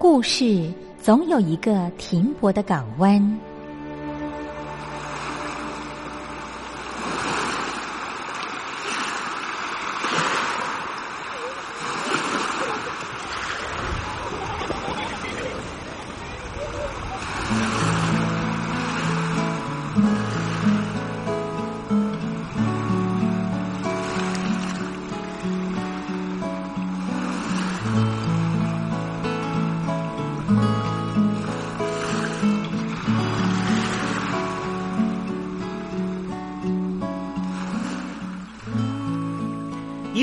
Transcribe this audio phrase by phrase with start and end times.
[0.00, 3.20] 故事总有一个停泊的港湾。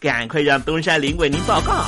[0.00, 1.84] 赶快让东山林为您报告。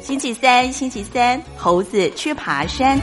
[0.00, 2.96] 星期三，星期三，猴子去爬山。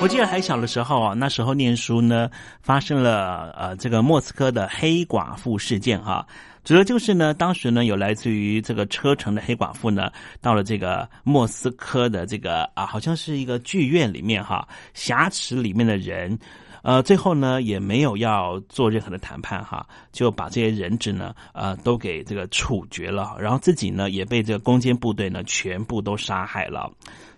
[0.00, 2.30] 我记得还小的时候啊，那时候念书呢，
[2.62, 6.24] 发生了呃这个莫斯科的黑寡妇事件哈。
[6.62, 16.38] 主要就是呢，当时呢有来自于这个车臣的黑寡妇呢，到了这个莫斯科的这个啊，好像是一个剧院里面哈，挟持里面的人，
[16.82, 26.90] 呃，最后呢也没有要做任何的谈判哈，就把这些人质呢呃都给这个处决了，然后自己呢也被这个攻坚部队呢全部都杀害了。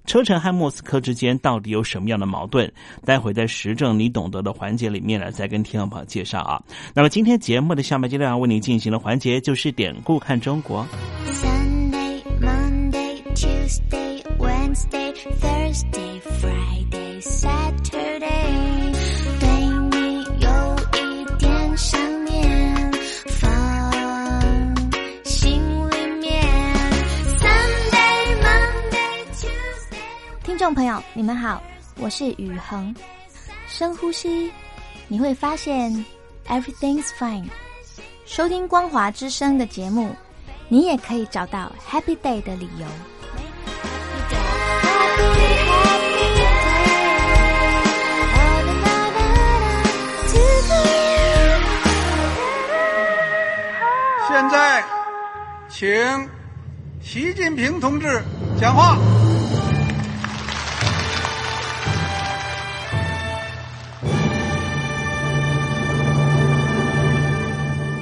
[0.04, 2.72] 车臣和莫斯科之间到底有什么样的矛盾？
[3.04, 6.60] 待会在时政你懂得的环节里面呢，再跟听众朋友介绍啊。
[6.92, 10.84] 那么今天节目的下半阶段为你进行的环节就是典故看中国。
[11.26, 16.61] Sunday, Monday, Tuesday, Wednesday, Thursday, Friday,
[30.62, 31.60] 众朋友，你们好，
[31.98, 32.94] 我是雨恒。
[33.66, 34.48] 深呼吸，
[35.08, 35.92] 你会发现
[36.46, 37.48] everything's fine。
[38.26, 40.14] 收听光华之声的节目，
[40.68, 42.86] 你也可以找到 happy day 的理由。
[54.28, 54.84] 现在，
[55.68, 56.28] 请
[57.02, 58.22] 习近平同志
[58.60, 58.96] 讲话。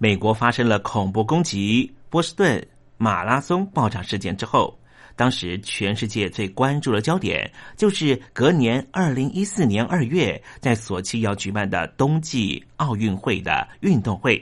[0.00, 2.64] 美国发生了恐怖攻击波士顿
[2.98, 4.78] 马拉松爆炸事件之后，
[5.16, 14.40] 当时全世界最关注的焦点就是隔年二零一四年二月在索契要举办的冬季奥运会的运动会，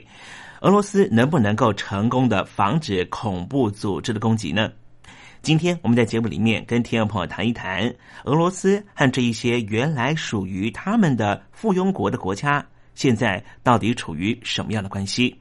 [0.61, 4.71] 俄罗斯能不能够成功的防止恐怖组织的攻击呢？
[5.41, 7.91] 今天我们在节目里面跟听众朋友谈一谈
[8.25, 12.63] 俄罗斯和这一些原来属于他们的附庸国的国家。
[12.93, 15.35] 现在到底处于什么样的关系？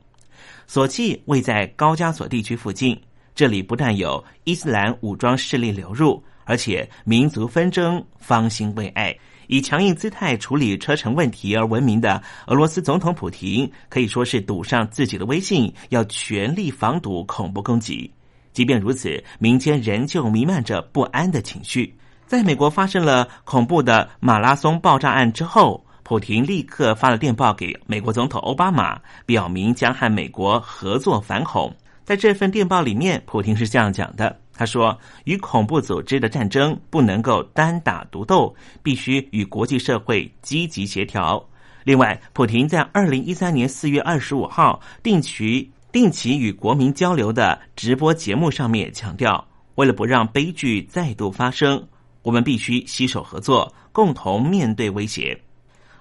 [0.66, 3.00] 索契位在高加索地区附近，
[3.34, 9.16] 这里不但有伊斯兰武装势力流入，而且民族纷争方兴未艾。
[9.48, 18.12] 以强硬姿态处理车臣问题而闻名的俄罗斯总统普京，可以说是赌上自己的威信，要全力防堵恐怖攻击。
[18.52, 21.96] 即便如此，民间仍旧弥漫着不安的情绪。
[22.26, 28.96] 在美国发生了恐怖的马拉松爆炸案之后，普京立刻发了电报给美国总统奥巴马，
[29.26, 31.74] 表明将和美国合作反恐。
[32.04, 34.38] 在这份电报里面，普京是这样讲的。
[34.54, 34.96] 他说
[35.26, 41.44] ：“与恐怖组织的战争不能够单打独斗，必须与国际社会积极协调。”
[41.82, 49.44] 另外，普廷在二零一三年四月二十五号定期定期与国民交流的直播节目上面强调，
[49.74, 51.84] 为了不让悲剧再度发生，
[52.22, 55.36] 我们必须携手合作，共同面对威胁。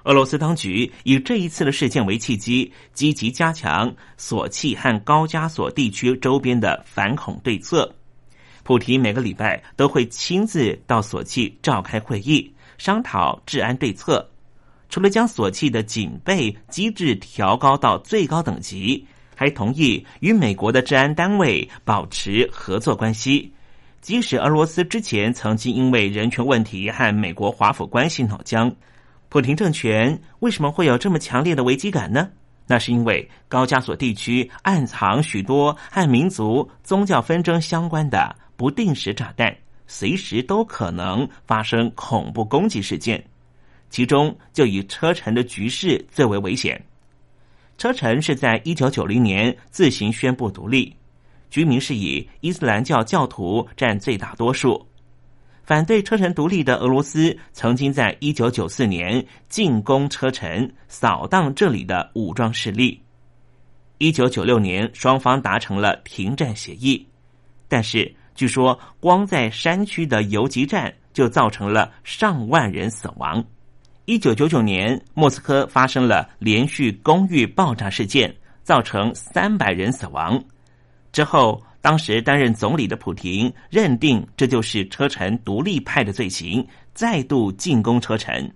[0.06, 7.92] 俄罗斯当局以这一次的事件为契机，积极加强索契和高加索地区周边的反恐对策。
[8.62, 14.28] 普提每个礼拜都会亲自到索契召开会议，商讨治安对策。
[14.90, 19.04] 除了将索契的警备机制调高到最高等级，
[19.36, 23.52] 还同意与美国的治安单位保持合作关系。
[24.02, 28.72] 即使俄罗斯之前曾经因为人权问题和美国华府关系闹僵，
[29.30, 32.30] 普廷政权为什么会有这么强烈的危机感呢？
[32.68, 38.36] 那是因为高加索地区暗藏许多和民族宗教纷争相关的。
[38.58, 39.54] 不定时炸弹
[39.86, 43.22] 随时都可能发生恐怖攻击事件，
[43.90, 46.82] 其中就以车臣的局势最为危险。
[47.78, 50.96] 车臣是在一九九零年自行宣布独立，
[51.50, 54.88] 居民是以伊斯兰教教徒占最大多数。
[55.66, 63.02] 反对车臣独立的俄罗斯曾经在一九九四年进攻车臣，扫荡这里的武装势力。
[63.98, 67.08] 一九九六年，双方达成了停战协议，
[67.68, 68.16] 但是。
[68.38, 73.42] 据说，光在山区的游击战就造成了上万人死亡。
[74.04, 80.44] 一九九九年，莫斯科发生了连续公寓爆炸事件，造成三百人死亡。
[81.16, 88.54] 之后，当时担任总理的普廷认定这就是车臣独立派的罪行，再度进攻车臣。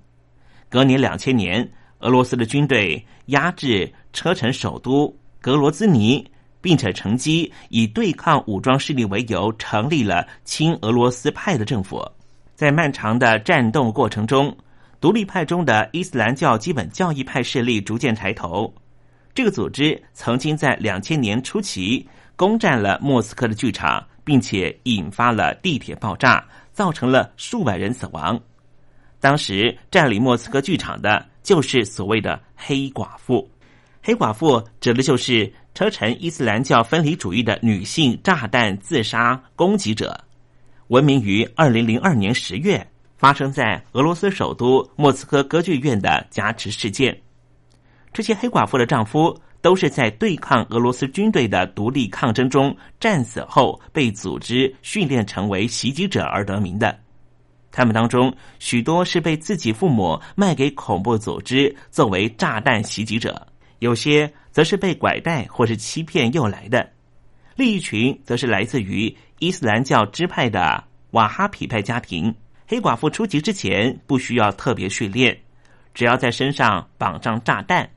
[0.68, 1.66] 隔年两千年，
[2.00, 6.30] 俄罗斯的军队压制车臣首都格罗兹尼。
[6.62, 12.06] 并且乘机以对抗武装势力为由，成立了亲俄罗斯派的政府。
[12.54, 14.54] 在漫长的战斗过程中，
[15.00, 18.74] 独立派中的伊斯兰教基本教义派势力逐渐抬头。
[19.34, 22.06] 这个组织曾经在两千年初期
[22.40, 26.42] 攻占了莫斯科的剧场，并且引发了地铁爆炸，
[26.72, 28.40] 造成了数百人死亡。
[29.20, 33.46] 当时占领莫斯科剧场的就是所谓的黑寡妇。
[34.02, 40.18] 黑寡妇指的就是车臣伊斯兰教分离主义的女性炸弹自杀攻击者，
[40.88, 47.22] 闻名于二零零二年十月发生在俄罗斯首都莫斯科歌剧院的夹持事件。
[48.14, 56.98] 这些黑寡妇的丈夫都是在对抗俄罗斯军队的独立抗争中战死后被组织训练成为袭击者而得名的。
[57.72, 63.46] 他们当中许多是被自己父母卖给恐怖组织作为炸弹袭击者。
[63.80, 66.90] 有些则是被拐带或是欺骗诱来的，
[67.56, 72.36] 另一群则是来自于伊斯兰教支派的瓦哈皮派家庭。
[72.68, 75.40] 黑寡妇出击之前不需要特别训练，
[75.94, 77.90] 只要在身上绑上炸弹，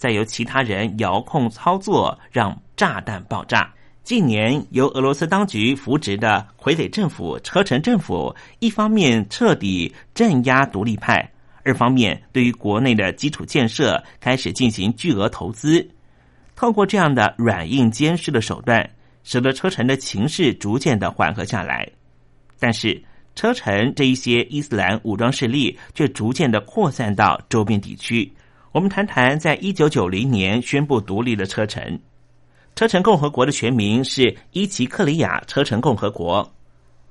[0.00, 3.70] 再由其他人遥控操作，让炸弹爆炸。
[4.02, 11.30] 近年由俄罗斯当局扶植的傀儡政府车臣政府，一方面彻底镇压独立派。
[11.64, 15.86] 二方面，对于国内的基础建设开始进行巨额投资，
[16.56, 18.88] 透过这样的软硬兼施的手段，
[19.22, 21.86] 使得车臣的情势逐渐的缓和下来。
[22.58, 23.04] 但是，
[23.34, 28.32] 车臣这一些伊斯兰武装势力却逐渐的扩散到周边地区。
[28.72, 32.00] 我们谈谈，在一九九零年宣布独立的车臣，
[32.76, 36.48] 车臣共和国的全名是伊奇克里亚车臣共和国，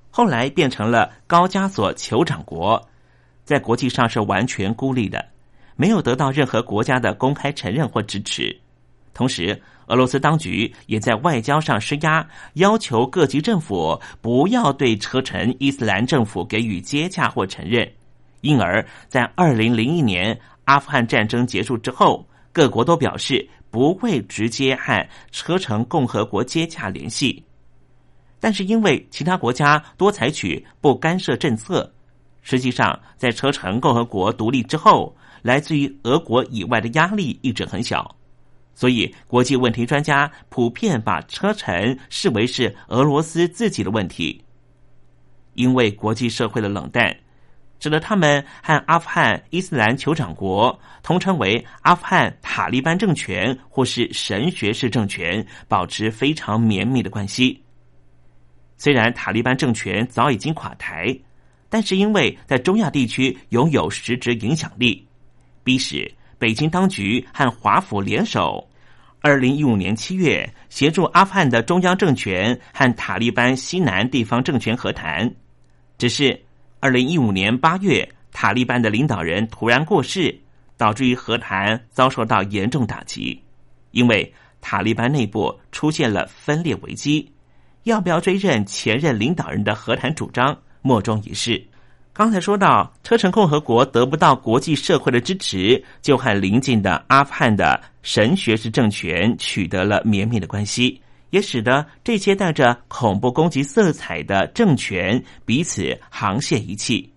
[0.10, 2.82] 后来变成了高加索酋长国。
[3.44, 5.26] 在国际上是完全孤立的，
[5.76, 8.58] 没有得到任何国家的公开承认或支持。
[9.14, 17.92] 同时，俄罗斯当局也在外交上施压，要求各级政府不要对车臣伊斯兰政府给予接洽或承认。
[18.42, 22.24] 因而，在二零零一年阿富汗战争结束之后，
[22.54, 27.44] 各国都表示不会直接和车臣共和国接洽联系。
[28.40, 31.92] 但是，因为其他国家多采取不干涉政策。
[32.44, 38.16] 实际上，在车臣共和国独立之后，来自于俄国以外的压力一直很小。
[38.76, 44.40] 所以国际问题专家普遍把车臣视为是俄罗斯自己的问题。
[45.56, 47.14] 因为国际社会的冷淡，
[47.80, 57.64] 使得他们和阿富汗伊斯兰酋长国通称为阿富汗塔利班政权或是神学式政权保持非常绵密的关系。
[58.78, 61.18] 虽然塔利班政权早已经垮台，
[61.70, 65.06] 但是因为在中亚地区拥有实质影响力，
[65.64, 68.66] 逼使北京当局和华府联手。
[69.22, 75.30] 二零一五年七月，协助阿富汗的中央政权和塔利班西南地方政权和谈。
[75.98, 76.42] 只是
[76.82, 80.34] 二零一五年八月，塔利班的领导人突然过世，
[80.78, 83.38] 导致于和谈遭受到严重打击。
[83.92, 87.30] 因为塔利班内部出现了分裂危机，
[87.84, 91.62] 要不要追认前任领导人的和谈主张，莫衷一是。
[92.14, 107.12] 刚才说到，车臣共和国得不到国际社会的支持，就和邻近的阿富汗的神学式政权取得了绵密的关系，也使得这些带着恐怖攻击色彩的政权彼此沆瀣一气。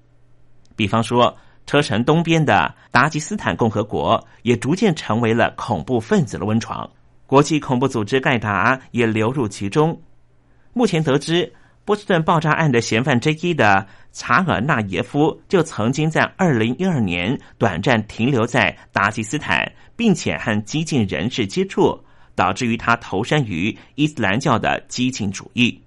[0.76, 6.88] 比方说，车臣东边的达吉斯坦共和国也逐渐成为了恐怖分子的温床，
[7.26, 10.00] 国际恐怖组织盖达也流入其中。
[10.73, 11.52] 目前得知。
[11.85, 21.99] 波士顿爆炸案的嫌犯之一的查尔纳耶夫就曾经在二零一二年短暂停留在达吉斯坦，并且和激进人士接触，
[22.35, 25.81] 导致于他投身于伊斯兰教的激进主义。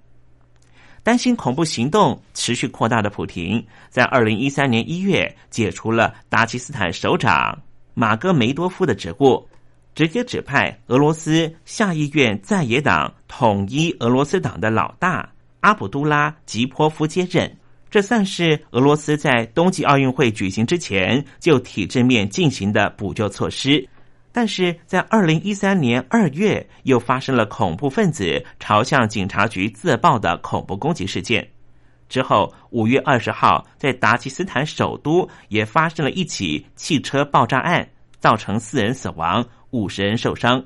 [1.02, 7.56] 担心恐怖行动持续扩大的普廷，在二零一三年一月解除了达吉斯坦首长
[7.94, 9.48] 马戈梅多夫的职务，
[9.94, 15.30] 直接指派俄罗斯下议院在野党统一俄罗斯党的老大。
[15.60, 17.56] 阿卜杜拉吉波夫接任，
[17.90, 23.88] 这算是俄罗斯在冬季奥运会举行之前就体制面进行的补救措施。
[24.36, 31.48] 但是在二零一三年二月，又发生了恐怖分子朝向警察局自爆的恐怖攻击事件。
[32.06, 37.88] 之后，五月二十号，在达吉斯坦首都也发生了一起汽车爆炸案，
[38.20, 40.62] 造成四人死亡、五十人受伤。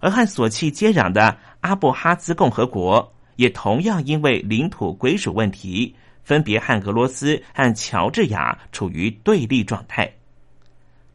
[0.00, 3.14] 而和索契接壤的阿布哈兹共和国。
[3.36, 5.94] 也同样因为领土归属问题，
[6.24, 10.12] 分别和俄罗斯和乔治亚处于对立状态。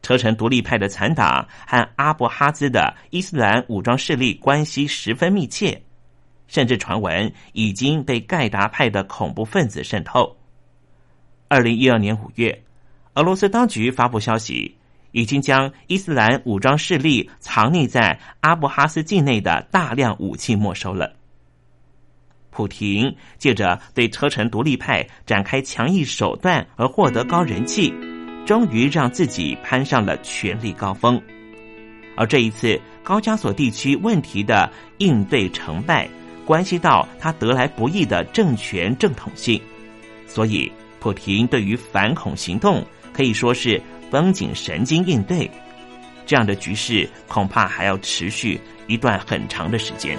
[0.02, 5.82] 车臣独立派的残党和阿布哈兹的伊斯兰武装势力关系十分密切，
[6.48, 10.36] 甚至传闻已经被盖达派的恐怖分子渗透。
[11.48, 12.62] 二零一二年五月，
[13.14, 14.76] 俄罗斯当局发布消息，
[15.12, 21.14] 已经将伊斯兰武装势力藏匿在阿布哈斯境内的大量武器没收了。
[22.50, 27.94] 普廷借着对车臣独立派展开强硬手段而获得高人气，
[28.50, 31.22] 终于让自己攀上了权力高峰。
[32.16, 36.10] 而这一次高加索地区问题的应对成败，
[36.44, 39.62] 关系到他得来不易的政权正统性。
[40.26, 45.48] 所以，普廷对于反恐行动可以说是绷紧神经应对。
[46.26, 50.18] 这样的局势恐怕还要持续一段很长的时间。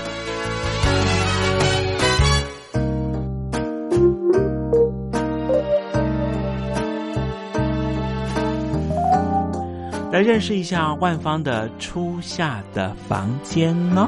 [10.21, 14.07] 来认识一下万芳的初夏的房间呢。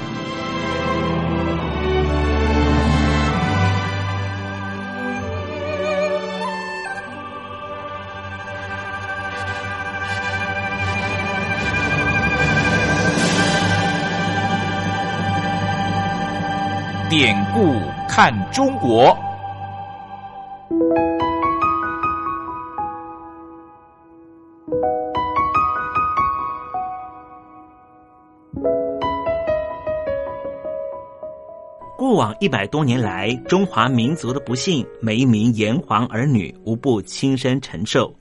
[17.23, 17.79] 典故
[18.09, 19.15] 看中国。
[31.95, 38.11] 过往一百多年来，中华民族的不幸，每一名炎黄儿女无不亲身承受。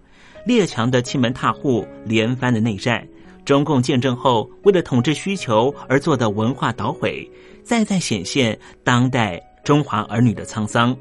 [0.44, 3.02] 列强的欺门踏户，连番的内战，
[3.46, 7.26] 中共建政后，为了统治需求而做的文化捣毁。
[7.64, 10.96] 再再显现当代中华儿女的沧桑。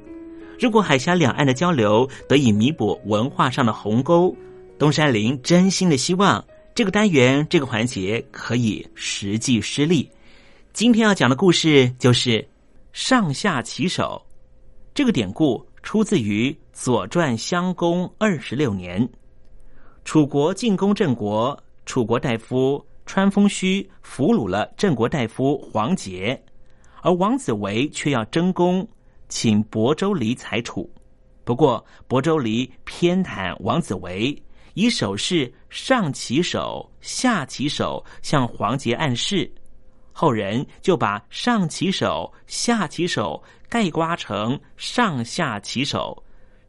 [0.59, 4.35] 如果海峡两岸的交流得以弥补文化上的鸿沟，
[4.77, 6.43] 东山林真心的希望
[6.75, 10.09] 这个单元这个环节可以实际施力。
[10.73, 12.45] 今天要讲的故事就是
[12.93, 14.21] 上下其手。
[14.93, 19.07] 这个典故出自于《左传》襄公二十六年，
[20.03, 26.41] 楚国进攻郑国，楚国大夫川风须俘虏了郑国大夫黄杰。
[27.01, 28.87] 而王子维却要争功，
[29.27, 30.89] 请亳州离裁处。
[31.43, 34.39] 不过亳州离偏袒王子维，
[34.75, 39.51] 以手势上起手、下起手向黄杰暗示，
[40.11, 46.23] 后人就把上起手、下起手概括成上下起手，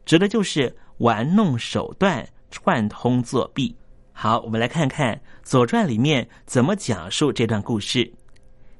[0.05, 3.75] 指的就是玩弄手段、串通作弊。
[4.13, 8.11] 好，我们来看看《左传》里面怎么讲述这段故事。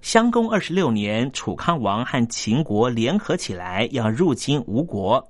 [0.01, 5.25] 襄公二十六年，楚康王和秦国联合起来要入侵吴国，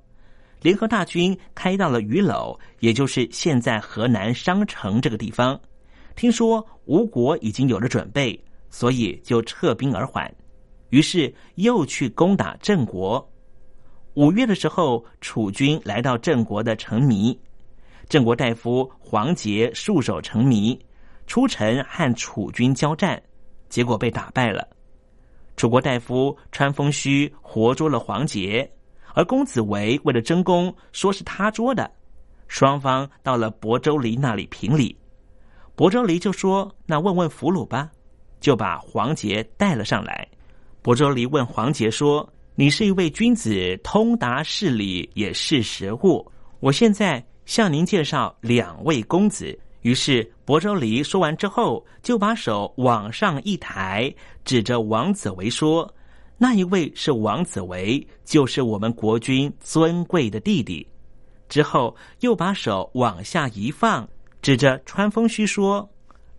[0.61, 5.59] 联合大军开到了鱼篓，也就是现在河南商城这个地方。
[6.15, 10.33] 听说吴国已经有了准备，所以就撤兵而缓。
[10.89, 13.29] 于是又去攻打郑国。
[14.13, 17.37] 五月的时候，楚军来到郑国的城糜。
[18.07, 20.79] 郑国大夫黄杰束手成谜，
[21.27, 23.21] 出城和楚军交战，
[23.71, 24.67] 结果被打败了。
[25.57, 28.71] 楚国大夫穿风须活捉了黄杰，
[29.15, 31.89] 而公子围为了争功，说是他捉的。
[32.47, 34.95] 双方到了亳州离那里评理，
[35.75, 37.89] 亳州离就说：“那问问俘虏吧。”
[38.39, 40.27] 就把黄杰带了上来。
[40.83, 46.31] 亳州离问黄杰说：“你是一位君子，通达事理，也识时务。
[46.59, 49.59] 我现在。”向您介绍两位公子。
[49.81, 54.13] 于是亳州离说完之后，就把手往上一抬，
[54.45, 55.91] 指着王子维说
[56.37, 60.87] ：“那一位是王子维，就是我们国君尊贵的弟弟。”
[61.49, 64.07] 之后又把手往下一放，
[64.41, 65.89] 指着穿风须说：“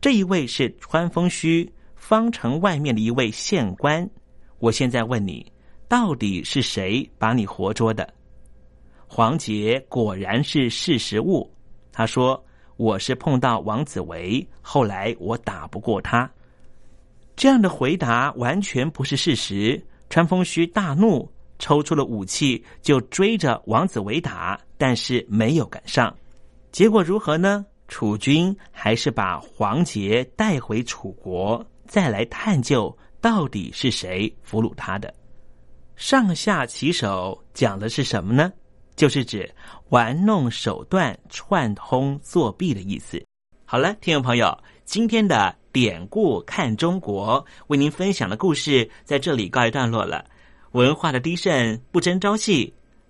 [0.00, 4.08] 这一位是穿风须方城外面的一位县官。
[4.58, 5.44] 我现在问你，
[5.88, 8.08] 到底是谁把你活捉的？”
[9.06, 11.52] 黄杰果然是识时务。
[11.92, 12.42] 他说
[12.76, 16.30] ：“我是碰到王子维，后来我打不过他。”
[17.34, 19.82] 这样的回答完全不是事实。
[20.10, 21.26] 穿风须大怒，
[21.58, 26.14] 抽出了武器就追着王子维打，但是没有赶上。
[26.70, 27.64] 结果如何呢？
[27.88, 35.12] 楚军还是把黄杰带回楚国，再来探究到底是谁俘虏他的。
[35.96, 38.52] 上下其手讲的是什么呢？
[38.96, 39.48] 就是指
[39.88, 43.22] 玩弄手段、串通作弊的意思。
[43.64, 50.24] 好了，听众朋友，今天的典故看中国为您分享的故事在这里告一段落了。
[50.72, 52.72] 文化的低渗不争朝夕。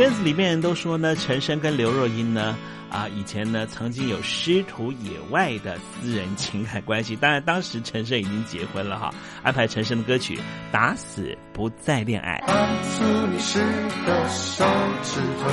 [0.00, 2.56] 圈子里面都说呢，陈升跟刘若英呢，
[2.88, 7.14] 啊，以前呢曾经有师徒野外的私人情感关系。
[7.14, 9.10] 当然，当时陈升已经结婚了哈。
[9.42, 10.36] 安排陈升的歌曲
[10.72, 12.42] 《打死不再恋爱》。
[12.50, 13.58] 按住你湿
[14.06, 14.64] 的手
[15.02, 15.50] 指头，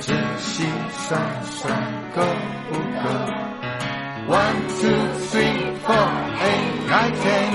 [0.00, 2.22] 仔细算算够
[2.70, 3.10] 不够
[4.32, 4.96] ？One two
[5.28, 6.08] three four
[6.40, 7.52] eight nine ten，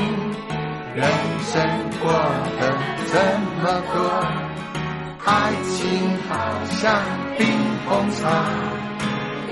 [0.94, 1.10] 人
[1.42, 1.66] 生
[2.00, 2.14] 过
[2.60, 2.78] 得
[3.12, 3.18] 这
[3.64, 3.98] 么多。
[5.24, 6.34] 爱情好
[6.66, 7.02] 像
[7.38, 7.48] 冰
[7.86, 8.22] 红茶，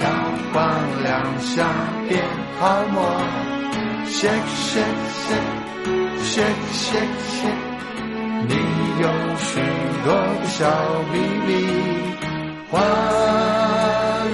[0.02, 0.08] 阳
[0.52, 0.58] 光
[1.04, 1.68] 两下
[2.08, 2.24] 变
[2.60, 2.98] 泡沫。
[4.08, 5.58] Shake shake shake
[6.24, 7.68] shake shake shake，
[8.48, 8.54] 你
[9.00, 9.06] 有
[9.38, 9.62] 许
[10.04, 10.08] 多
[10.42, 10.58] 的小
[11.14, 11.16] 秘
[11.46, 11.50] 密，
[12.70, 12.74] 花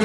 [0.00, 0.04] 园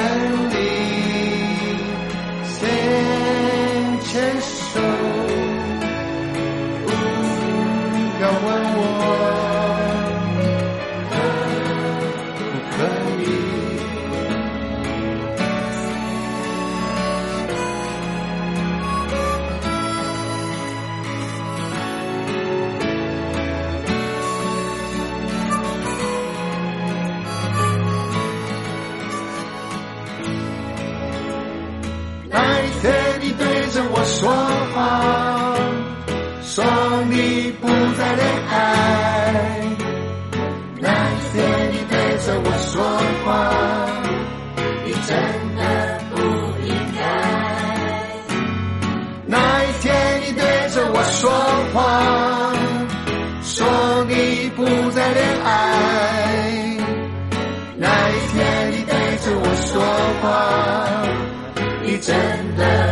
[62.02, 62.91] tender.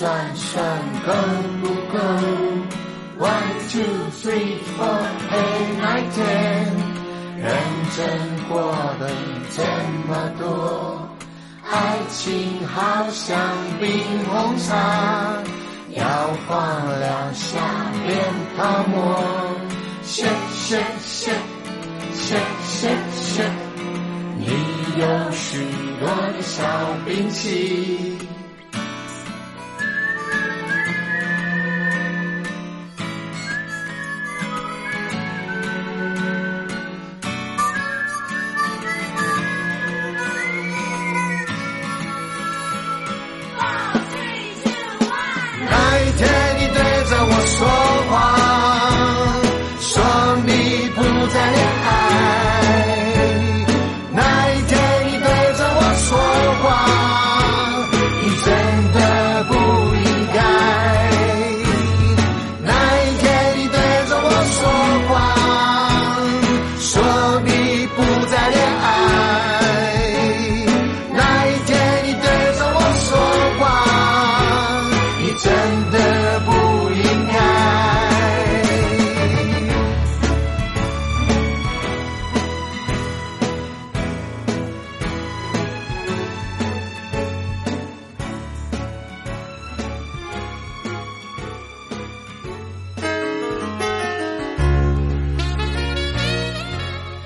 [0.00, 0.30] 你真的不。
[0.34, 0.56] 算
[1.04, 1.12] 够
[1.60, 1.98] 不够
[3.18, 3.84] ？One two
[4.22, 6.72] three four eight nine ten，
[7.36, 7.44] 认
[7.94, 7.98] 真
[8.48, 9.04] 过了
[9.54, 9.62] 这
[10.08, 11.06] 么多，
[11.70, 13.36] 爱情好像
[13.78, 13.90] 冰
[14.30, 15.42] 红茶，
[15.90, 16.04] 摇
[16.48, 17.60] 晃两下
[18.06, 18.16] 变
[18.56, 18.96] 泡沫
[20.02, 21.34] ，shake shake shake
[22.14, 23.60] shake shake shake，
[24.38, 24.46] 你
[24.98, 25.66] 有许
[26.00, 26.62] 多的小
[27.04, 28.16] 兵器。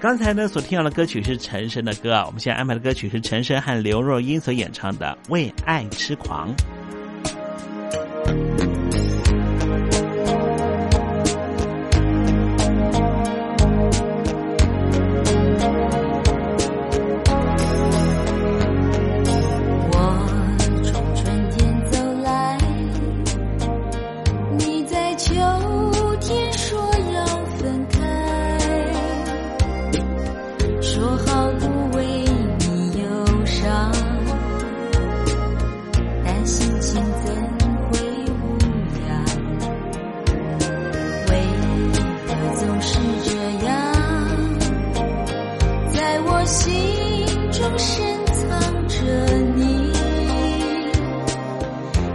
[0.00, 6.54] 刚才呢所听到的歌曲是陈升的歌啊，我们现在安排的歌曲是陈升和刘若英所演唱的《为爱痴狂》。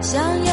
[0.04, 0.53] 想要